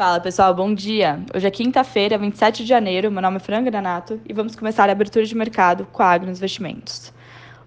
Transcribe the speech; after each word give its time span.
Fala 0.00 0.18
pessoal, 0.18 0.54
bom 0.54 0.72
dia! 0.72 1.22
Hoje 1.34 1.46
é 1.46 1.50
quinta-feira, 1.50 2.16
27 2.16 2.62
de 2.62 2.68
janeiro. 2.70 3.10
Meu 3.10 3.20
nome 3.20 3.36
é 3.36 3.38
Fran 3.38 3.62
Granato 3.62 4.18
e 4.26 4.32
vamos 4.32 4.56
começar 4.56 4.88
a 4.88 4.92
abertura 4.92 5.26
de 5.26 5.36
mercado 5.36 5.84
com 5.92 6.02
a 6.02 6.06
Agro 6.06 6.30
Investimentos. 6.30 7.12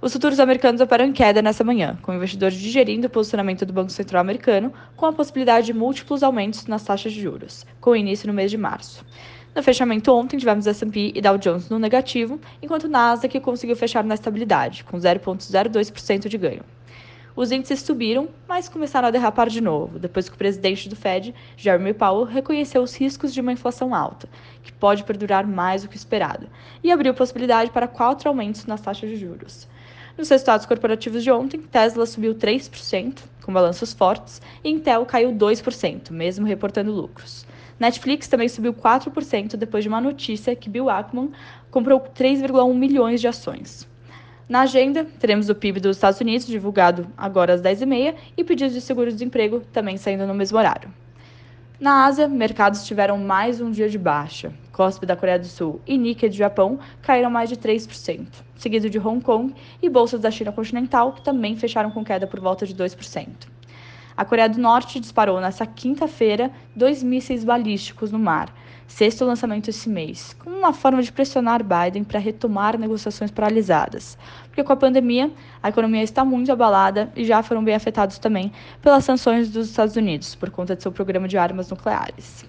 Os 0.01 0.11
futuros 0.11 0.39
americanos 0.39 0.81
operam 0.81 1.05
em 1.05 1.13
queda 1.13 1.43
nessa 1.43 1.63
manhã, 1.63 1.95
com 2.01 2.11
investidores 2.11 2.57
digerindo 2.57 3.05
o 3.05 3.09
posicionamento 3.11 3.67
do 3.67 3.71
Banco 3.71 3.91
Central 3.91 4.21
americano, 4.21 4.73
com 4.95 5.05
a 5.05 5.13
possibilidade 5.13 5.67
de 5.67 5.73
múltiplos 5.73 6.23
aumentos 6.23 6.65
nas 6.65 6.83
taxas 6.83 7.13
de 7.13 7.21
juros, 7.21 7.67
com 7.79 7.95
início 7.95 8.27
no 8.27 8.33
mês 8.33 8.49
de 8.49 8.57
março. 8.57 9.05
No 9.55 9.61
fechamento 9.61 10.11
ontem, 10.11 10.39
tivemos 10.39 10.65
S&P 10.65 11.11
e 11.13 11.21
Dow 11.21 11.37
Jones 11.37 11.69
no 11.69 11.77
negativo, 11.77 12.39
enquanto 12.63 12.85
o 12.85 12.89
Nasdaq 12.89 13.39
conseguiu 13.41 13.75
fechar 13.75 14.03
na 14.03 14.15
estabilidade, 14.15 14.83
com 14.85 14.97
0,02% 14.97 16.27
de 16.27 16.37
ganho. 16.39 16.63
Os 17.35 17.51
índices 17.51 17.81
subiram, 17.81 18.29
mas 18.47 18.69
começaram 18.69 19.07
a 19.07 19.11
derrapar 19.11 19.49
de 19.49 19.59
novo, 19.59 19.97
depois 19.97 20.29
que 20.29 20.35
o 20.35 20.37
presidente 20.37 20.87
do 20.87 20.95
Fed, 20.95 21.33
Jeremy 21.57 21.91
Powell, 21.91 22.25
reconheceu 22.25 22.83
os 22.83 22.95
riscos 22.95 23.33
de 23.33 23.41
uma 23.41 23.51
inflação 23.51 23.95
alta, 23.95 24.29
que 24.61 24.71
pode 24.71 25.03
perdurar 25.03 25.47
mais 25.47 25.81
do 25.81 25.89
que 25.89 25.97
esperado, 25.97 26.47
e 26.83 26.91
abriu 26.91 27.11
possibilidade 27.11 27.71
para 27.71 27.87
quatro 27.87 28.29
aumentos 28.29 28.67
nas 28.67 28.81
taxas 28.81 29.09
de 29.09 29.15
juros. 29.15 29.67
Nos 30.15 30.29
resultados 30.29 30.67
corporativos 30.67 31.23
de 31.23 31.31
ontem, 31.31 31.59
Tesla 31.59 32.05
subiu 32.05 32.35
3%, 32.35 33.23
com 33.41 33.51
balanços 33.51 33.93
fortes, 33.93 34.39
e 34.63 34.69
Intel 34.69 35.03
caiu 35.03 35.33
2%, 35.33 36.11
mesmo 36.11 36.45
reportando 36.45 36.91
lucros. 36.91 37.47
Netflix 37.79 38.27
também 38.27 38.47
subiu 38.47 38.75
4% 38.75 39.55
depois 39.55 39.83
de 39.83 39.89
uma 39.89 39.99
notícia 39.99 40.55
que 40.55 40.69
Bill 40.69 40.87
Ackman 40.87 41.31
comprou 41.71 41.99
3,1 41.99 42.75
milhões 42.75 43.19
de 43.19 43.27
ações. 43.27 43.91
Na 44.53 44.61
agenda, 44.61 45.03
teremos 45.19 45.49
o 45.49 45.55
PIB 45.55 45.79
dos 45.79 45.97
Estados 45.97 46.21
Unidos, 46.21 46.45
divulgado 46.45 47.07
agora 47.17 47.55
às 47.55 47.61
10h30, 47.63 48.13
e 48.37 48.43
pedidos 48.43 48.75
de 48.75 48.81
seguro-desemprego 48.81 49.61
também 49.73 49.97
saindo 49.97 50.27
no 50.27 50.33
mesmo 50.35 50.59
horário. 50.59 50.93
Na 51.79 52.05
Ásia, 52.05 52.27
mercados 52.27 52.85
tiveram 52.85 53.17
mais 53.17 53.59
um 53.59 53.71
dia 53.71 53.89
de 53.89 53.97
baixa. 53.97 54.53
COSP 54.71 55.07
da 55.07 55.15
Coreia 55.15 55.39
do 55.39 55.47
Sul 55.47 55.81
e 55.87 55.97
Nikkei 55.97 56.29
do 56.29 56.35
Japão 56.35 56.77
caíram 57.01 57.31
mais 57.31 57.49
de 57.49 57.55
3%, 57.57 58.27
seguido 58.55 58.91
de 58.91 58.99
Hong 58.99 59.23
Kong 59.23 59.55
e 59.81 59.89
bolsas 59.89 60.21
da 60.21 60.29
China 60.29 60.51
continental, 60.51 61.13
que 61.13 61.23
também 61.23 61.57
fecharam 61.57 61.89
com 61.89 62.05
queda 62.05 62.27
por 62.27 62.39
volta 62.39 62.63
de 62.67 62.75
2%. 62.75 63.27
A 64.15 64.23
Coreia 64.23 64.47
do 64.47 64.61
Norte 64.61 64.99
disparou 64.99 65.41
nesta 65.41 65.65
quinta-feira 65.65 66.51
dois 66.75 67.01
mísseis 67.01 67.43
balísticos 67.43 68.11
no 68.11 68.19
mar, 68.19 68.53
sexto 68.87 69.25
lançamento 69.25 69.69
esse 69.69 69.89
mês, 69.89 70.35
como 70.39 70.55
uma 70.55 70.73
forma 70.73 71.01
de 71.01 71.11
pressionar 71.11 71.63
Biden 71.63 72.03
para 72.03 72.19
retomar 72.19 72.77
negociações 72.77 73.31
paralisadas. 73.31 74.17
Porque 74.45 74.63
com 74.63 74.73
a 74.73 74.77
pandemia, 74.77 75.31
a 75.61 75.69
economia 75.69 76.03
está 76.03 76.23
muito 76.23 76.51
abalada 76.51 77.11
e 77.15 77.25
já 77.25 77.41
foram 77.41 77.63
bem 77.63 77.75
afetados 77.75 78.19
também 78.19 78.51
pelas 78.81 79.03
sanções 79.03 79.49
dos 79.49 79.69
Estados 79.69 79.95
Unidos 79.95 80.35
por 80.35 80.49
conta 80.49 80.75
de 80.75 80.83
seu 80.83 80.91
programa 80.91 81.27
de 81.27 81.37
armas 81.37 81.69
nucleares. 81.69 82.45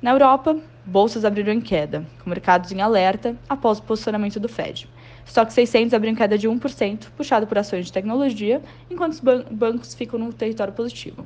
Na 0.00 0.10
Europa, 0.10 0.56
bolsas 0.84 1.24
abriram 1.24 1.52
em 1.52 1.60
queda, 1.60 2.04
com 2.22 2.28
mercados 2.28 2.72
em 2.72 2.80
alerta 2.80 3.36
após 3.48 3.78
o 3.78 3.82
posicionamento 3.82 4.40
do 4.40 4.48
Fed. 4.48 4.88
Estoque 5.24 5.52
600 5.52 5.94
abriu 5.94 6.10
em 6.10 6.14
queda 6.14 6.36
de 6.36 6.48
1%, 6.48 7.08
puxado 7.16 7.46
por 7.46 7.56
ações 7.56 7.86
de 7.86 7.92
tecnologia, 7.92 8.60
enquanto 8.90 9.12
os 9.12 9.20
ban 9.20 9.44
bancos 9.50 9.94
ficam 9.94 10.18
no 10.18 10.32
território 10.32 10.72
positivo. 10.72 11.24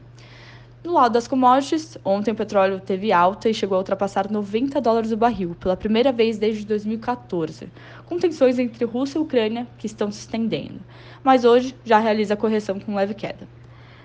Do 0.87 0.93
lado 0.93 1.15
das 1.15 1.27
commodities, 1.27 1.99
ontem 2.05 2.31
o 2.31 2.35
petróleo 2.37 2.79
teve 2.79 3.11
alta 3.11 3.49
e 3.49 3.53
chegou 3.53 3.75
a 3.75 3.79
ultrapassar 3.79 4.31
90 4.31 4.81
dólares 4.81 5.11
o 5.11 5.17
barril, 5.17 5.57
pela 5.59 5.77
primeira 5.77 6.13
vez 6.13 6.39
desde 6.39 6.65
2014, 6.65 7.69
com 8.05 8.21
tensões 8.21 8.57
entre 8.57 8.85
Rússia 8.85 9.19
e 9.19 9.21
Ucrânia 9.21 9.67
que 9.79 9.89
estão 9.89 10.13
se 10.13 10.21
estendendo. 10.21 10.79
Mas 11.25 11.45
hoje 11.45 11.75
já 11.85 11.99
realiza 11.99 12.37
correção 12.37 12.79
com 12.79 12.95
leve 12.95 13.15
queda. 13.15 13.49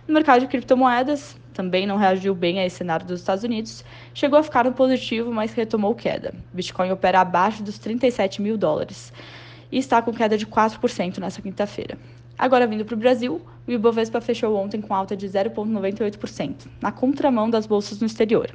No 0.08 0.14
mercado 0.16 0.40
de 0.40 0.48
criptomoedas, 0.48 1.38
também 1.54 1.86
não 1.86 1.98
reagiu 1.98 2.34
bem 2.34 2.58
a 2.60 2.66
esse 2.66 2.78
cenário 2.78 3.06
dos 3.06 3.20
Estados 3.20 3.44
Unidos, 3.44 3.86
chegou 4.12 4.40
a 4.40 4.44
ficar 4.44 4.66
no 4.66 4.72
positivo, 4.72 5.32
mas 5.32 5.54
retomou 5.54 5.94
queda. 5.94 6.34
Bitcoin 6.52 6.90
opera 6.90 7.22
abaixo 7.22 7.62
dos 7.62 7.78
37 7.78 8.42
mil 8.42 8.58
dólares 8.58 9.14
e 9.72 9.78
está 9.78 10.02
com 10.02 10.14
queda 10.14 10.38
de 10.38 10.46
4% 10.46 11.20
nessa 11.20 11.42
quinta-feira. 11.42 11.98
Agora, 12.38 12.66
vindo 12.66 12.84
para 12.84 12.96
o 12.96 12.98
Brasil, 12.98 13.42
o 13.68 13.72
Ibovespa 13.72 14.20
fechou 14.20 14.56
ontem 14.56 14.82
com 14.82 14.94
alta 14.94 15.16
de 15.16 15.28
0,98%, 15.28 16.68
na 16.82 16.92
contramão 16.92 17.50
das 17.50 17.66
bolsas 17.66 18.00
no 18.00 18.08
exterior. 18.08 18.50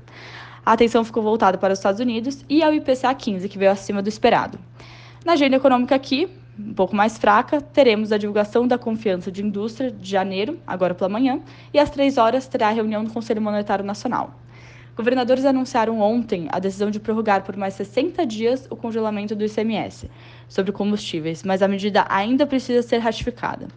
A 0.64 0.72
atenção 0.72 1.04
ficou 1.04 1.22
voltada 1.22 1.56
para 1.56 1.72
os 1.72 1.78
Estados 1.78 2.00
Unidos 2.00 2.44
e 2.48 2.62
ao 2.62 2.74
IPCA 2.74 3.14
15, 3.14 3.48
que 3.48 3.56
veio 3.56 3.70
acima 3.70 4.02
do 4.02 4.08
esperado. 4.08 4.58
Na 5.24 5.34
agenda 5.34 5.56
econômica 5.56 5.94
aqui, 5.94 6.28
um 6.58 6.74
pouco 6.74 6.96
mais 6.96 7.18
fraca, 7.18 7.60
teremos 7.60 8.10
a 8.10 8.18
divulgação 8.18 8.66
da 8.66 8.76
confiança 8.76 9.30
de 9.30 9.44
indústria 9.44 9.90
de 9.90 10.10
janeiro, 10.10 10.58
agora 10.66 10.94
pela 10.94 11.08
manhã, 11.08 11.40
e 11.72 11.78
às 11.78 11.90
três 11.90 12.18
horas 12.18 12.48
terá 12.48 12.68
a 12.68 12.72
reunião 12.72 13.04
do 13.04 13.12
Conselho 13.12 13.40
Monetário 13.40 13.84
Nacional. 13.84 14.34
Governadores 14.96 15.44
anunciaram 15.44 16.00
ontem 16.00 16.48
a 16.50 16.58
decisão 16.58 16.90
de 16.90 16.98
prorrogar 16.98 17.44
por 17.44 17.54
mais 17.54 17.74
60 17.74 18.24
dias 18.24 18.66
o 18.70 18.76
congelamento 18.76 19.36
do 19.36 19.44
ICMS 19.44 20.10
sobre 20.48 20.72
combustíveis, 20.72 21.42
mas 21.42 21.60
a 21.60 21.68
medida 21.68 22.06
ainda 22.08 22.46
precisa 22.46 22.80
ser 22.80 22.96
ratificada. 22.96 23.68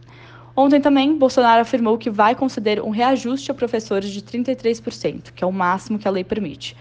Ontem 0.55 0.79
também, 0.79 1.17
Bolsonaro 1.17 1.61
afirmou 1.61 1.97
que 1.97 2.09
vai 2.09 2.35
conceder 2.35 2.81
um 2.81 2.89
reajuste 2.89 3.51
a 3.51 3.53
professores 3.53 4.11
de 4.11 4.21
33%, 4.21 5.33
que 5.33 5.43
é 5.43 5.47
o 5.47 5.51
máximo 5.51 5.99
que 5.99 6.07
a 6.07 6.11
lei 6.11 6.23
permite, 6.23 6.73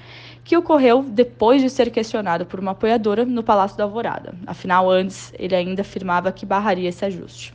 que 0.45 0.57
ocorreu 0.57 1.03
depois 1.03 1.61
de 1.61 1.69
ser 1.69 1.91
questionado 1.91 2.47
por 2.47 2.61
uma 2.61 2.71
apoiadora 2.71 3.25
no 3.25 3.43
Palácio 3.43 3.77
da 3.77 3.83
Alvorada. 3.83 4.37
Afinal, 4.47 4.89
antes, 4.89 5.33
ele 5.37 5.57
ainda 5.57 5.83
afirmava 5.83 6.31
que 6.31 6.47
barraria 6.47 6.89
esse 6.89 7.05
ajuste. 7.05 7.53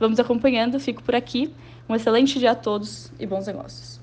Vamos 0.00 0.18
acompanhando, 0.18 0.80
fico 0.80 1.00
por 1.00 1.14
aqui. 1.14 1.54
Um 1.88 1.94
excelente 1.94 2.40
dia 2.40 2.50
a 2.50 2.54
todos 2.56 3.12
e 3.20 3.26
bons 3.26 3.46
negócios. 3.46 4.02